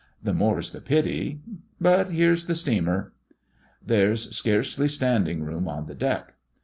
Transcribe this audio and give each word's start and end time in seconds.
The 0.23 0.33
more's 0.33 0.71
the 0.71 0.81
pity! 0.81 1.41
But 1.79 2.09
here's 2.09 2.47
the 2.47 2.55
steamer!" 2.55 3.13
There's 3.85 4.35
scarcely 4.35 4.87
standing 4.87 5.43
room 5.43 5.67
on 5.67 5.85
the 5.85 5.93
deck. 5.93 6.33